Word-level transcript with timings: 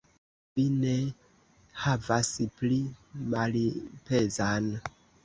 Ĉu 0.53 0.59
vi 0.59 0.63
ne 0.85 0.93
havas 1.81 2.31
pli 2.55 2.79
malpezan? 3.35 4.71